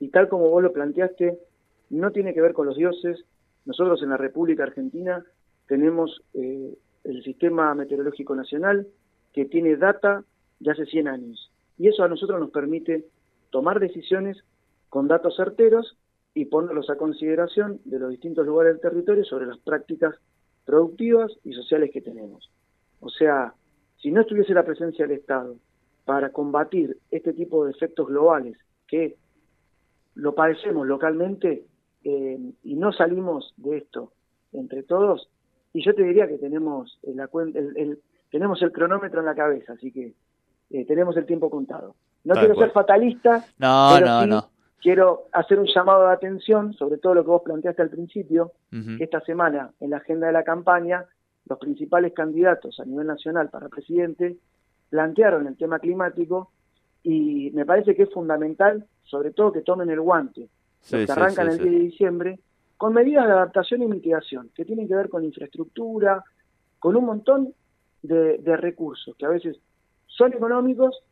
y 0.00 0.08
tal 0.08 0.28
como 0.28 0.48
vos 0.48 0.62
lo 0.62 0.72
planteaste, 0.72 1.38
no 1.90 2.10
tiene 2.10 2.32
que 2.32 2.40
ver 2.40 2.54
con 2.54 2.66
los 2.66 2.76
dioses. 2.76 3.24
Nosotros 3.66 4.02
en 4.02 4.10
la 4.10 4.16
República 4.16 4.62
Argentina 4.62 5.24
tenemos 5.66 6.22
eh, 6.32 6.74
el 7.04 7.22
Sistema 7.22 7.74
Meteorológico 7.74 8.34
Nacional 8.34 8.86
que 9.34 9.44
tiene 9.44 9.76
data 9.76 10.24
de 10.58 10.70
hace 10.70 10.86
100 10.86 11.08
años 11.08 11.52
y 11.76 11.88
eso 11.88 12.02
a 12.02 12.08
nosotros 12.08 12.40
nos 12.40 12.50
permite 12.50 13.04
tomar 13.50 13.78
decisiones 13.78 14.38
con 14.88 15.06
datos 15.06 15.36
certeros 15.36 15.98
y 16.38 16.44
ponerlos 16.44 16.88
a 16.88 16.94
consideración 16.94 17.80
de 17.84 17.98
los 17.98 18.10
distintos 18.10 18.46
lugares 18.46 18.74
del 18.74 18.80
territorio 18.80 19.24
sobre 19.24 19.46
las 19.46 19.58
prácticas 19.58 20.14
productivas 20.64 21.32
y 21.42 21.52
sociales 21.52 21.90
que 21.92 22.00
tenemos. 22.00 22.48
O 23.00 23.08
sea, 23.08 23.54
si 24.00 24.12
no 24.12 24.20
estuviese 24.20 24.54
la 24.54 24.64
presencia 24.64 25.04
del 25.04 25.18
Estado 25.18 25.56
para 26.04 26.30
combatir 26.30 26.96
este 27.10 27.32
tipo 27.32 27.64
de 27.64 27.72
efectos 27.72 28.06
globales 28.06 28.56
que 28.86 29.16
lo 30.14 30.36
padecemos 30.36 30.86
localmente 30.86 31.64
eh, 32.04 32.38
y 32.62 32.74
no 32.76 32.92
salimos 32.92 33.52
de 33.56 33.78
esto 33.78 34.12
entre 34.52 34.84
todos, 34.84 35.28
y 35.72 35.84
yo 35.84 35.92
te 35.92 36.04
diría 36.04 36.28
que 36.28 36.38
tenemos 36.38 37.00
el, 37.02 37.18
el, 37.74 37.98
tenemos 38.30 38.62
el 38.62 38.70
cronómetro 38.70 39.18
en 39.18 39.26
la 39.26 39.34
cabeza, 39.34 39.72
así 39.72 39.90
que 39.90 40.14
eh, 40.70 40.84
tenemos 40.86 41.16
el 41.16 41.26
tiempo 41.26 41.50
contado. 41.50 41.96
No 42.22 42.34
quiero 42.34 42.54
ser 42.54 42.70
fatalista, 42.70 43.44
no, 43.58 43.98
no, 43.98 44.24
no 44.24 44.57
quiero 44.80 45.26
hacer 45.32 45.58
un 45.58 45.66
llamado 45.66 46.06
de 46.06 46.12
atención 46.12 46.72
sobre 46.72 46.98
todo 46.98 47.14
lo 47.14 47.24
que 47.24 47.30
vos 47.30 47.42
planteaste 47.42 47.82
al 47.82 47.90
principio, 47.90 48.52
que 48.70 49.04
esta 49.04 49.20
semana 49.20 49.72
en 49.80 49.90
la 49.90 49.98
agenda 49.98 50.26
de 50.26 50.32
la 50.32 50.44
campaña 50.44 51.04
los 51.46 51.58
principales 51.58 52.12
candidatos 52.12 52.78
a 52.78 52.84
nivel 52.84 53.06
nacional 53.06 53.48
para 53.48 53.68
presidente 53.68 54.36
plantearon 54.90 55.46
el 55.46 55.56
tema 55.56 55.78
climático 55.78 56.52
y 57.02 57.50
me 57.54 57.64
parece 57.64 57.94
que 57.94 58.04
es 58.04 58.12
fundamental, 58.12 58.86
sobre 59.04 59.30
todo 59.32 59.52
que 59.52 59.62
tomen 59.62 59.90
el 59.90 60.00
guante, 60.00 60.48
que 60.88 61.06
arrancan 61.08 61.48
el 61.48 61.58
10 61.58 61.70
de 61.70 61.78
diciembre, 61.78 62.40
con 62.76 62.92
medidas 62.92 63.26
de 63.26 63.32
adaptación 63.32 63.82
y 63.82 63.86
mitigación, 63.86 64.50
que 64.54 64.64
tienen 64.64 64.86
que 64.86 64.94
ver 64.94 65.08
con 65.08 65.24
infraestructura, 65.24 66.22
con 66.78 66.96
un 66.96 67.06
montón 67.06 67.54
de, 68.02 68.38
de 68.38 68.56
recursos 68.56 69.16
que 69.16 69.26
a 69.26 69.30
veces 69.30 69.58
son 70.06 70.32
económicos, 70.32 71.02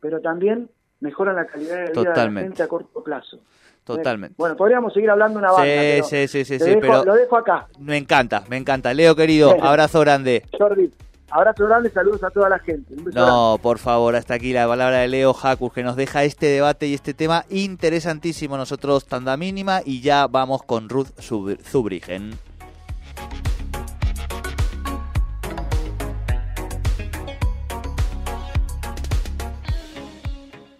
pero 0.00 0.20
también 0.20 0.70
mejoran 1.00 1.36
la 1.36 1.46
calidad 1.46 1.76
de 1.76 1.92
vida 1.92 2.12
de 2.12 2.30
la 2.30 2.40
gente 2.40 2.62
a 2.62 2.68
corto 2.68 3.02
plazo. 3.02 3.38
Totalmente. 3.84 4.34
Bueno, 4.36 4.54
podríamos 4.54 4.92
seguir 4.92 5.08
hablando 5.08 5.38
una 5.38 5.50
banda. 5.50 6.04
Sí, 6.04 6.28
sí, 6.28 6.44
sí, 6.44 6.58
sí, 6.58 6.76
pero 6.78 7.04
lo 7.04 7.14
dejo 7.14 7.38
acá. 7.38 7.68
Me 7.78 7.96
encanta, 7.96 8.44
me 8.48 8.58
encanta. 8.58 8.92
Leo, 8.92 9.16
querido, 9.16 9.56
abrazo 9.62 10.00
grande. 10.00 10.42
Jordi, 10.58 10.92
abrazo 11.30 11.66
grande, 11.66 11.88
saludos 11.88 12.22
a 12.22 12.30
toda 12.30 12.50
la 12.50 12.58
gente. 12.58 12.94
no, 13.14 13.58
por 13.62 13.78
favor, 13.78 14.14
hasta 14.14 14.34
aquí 14.34 14.52
la 14.52 14.68
palabra 14.68 14.98
de 14.98 15.08
Leo 15.08 15.32
Jacus, 15.32 15.72
que 15.72 15.82
nos 15.82 15.96
deja 15.96 16.24
este 16.24 16.46
debate 16.46 16.86
y 16.86 16.94
este 16.94 17.14
tema 17.14 17.46
interesantísimo. 17.48 18.58
Nosotros, 18.58 19.06
tanda 19.06 19.38
mínima, 19.38 19.80
y 19.82 20.02
ya 20.02 20.26
vamos 20.26 20.62
con 20.62 20.90
Ruth 20.90 21.08
Zubrigen. 21.18 22.32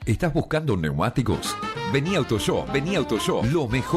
¿Estás 0.08 0.32
buscando 0.32 0.74
neumáticos? 0.74 1.54
Vení 1.92 2.16
AutoShow, 2.16 2.64
vení 2.72 2.96
AutoShow, 2.96 3.44
lo 3.44 3.68
mejor. 3.68 3.96